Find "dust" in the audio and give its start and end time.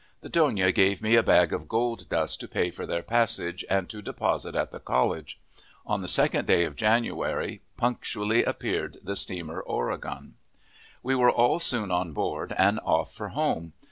2.09-2.39